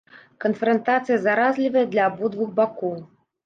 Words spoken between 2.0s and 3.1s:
абодвух бакоў.